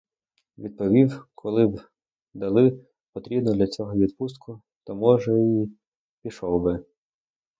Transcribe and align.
Відповів, 0.57 1.27
коли 1.35 1.67
б 1.67 1.79
дали 2.33 2.85
потрібну 3.13 3.53
для 3.55 3.67
цього 3.67 3.93
відпустку, 3.93 4.61
то 4.83 4.95
може 4.95 5.33
й 5.41 5.69
пішов 6.23 6.61
би. 6.63 6.83